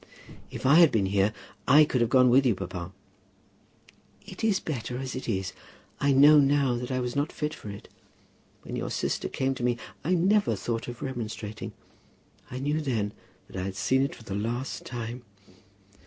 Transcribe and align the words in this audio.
"If 0.49 0.65
I 0.65 0.79
had 0.79 0.91
been 0.91 1.05
here, 1.05 1.31
I 1.67 1.85
could 1.85 2.01
have 2.01 2.09
gone 2.09 2.31
with 2.31 2.43
you, 2.43 2.55
papa." 2.55 2.91
"It 4.25 4.43
is 4.43 4.59
better 4.59 4.97
as 4.97 5.15
it 5.15 5.29
is. 5.29 5.53
I 5.99 6.11
know 6.11 6.39
now 6.39 6.75
that 6.75 6.89
I 6.89 6.99
was 6.99 7.15
not 7.15 7.31
fit 7.31 7.53
for 7.53 7.69
it. 7.69 7.87
When 8.63 8.75
your 8.75 8.89
sister 8.89 9.29
came 9.29 9.53
to 9.53 9.63
me, 9.63 9.77
I 10.03 10.15
never 10.15 10.55
thought 10.55 10.87
of 10.87 11.03
remonstrating. 11.03 11.73
I 12.49 12.57
knew 12.57 12.81
then 12.81 13.13
that 13.45 13.55
I 13.57 13.61
had 13.61 13.75
seen 13.75 14.01
it 14.01 14.15
for 14.15 14.23
the 14.23 14.33
last 14.33 14.87
time." 14.87 15.21